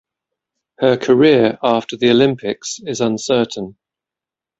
[0.79, 3.77] Her career after the Olympics is uncertain.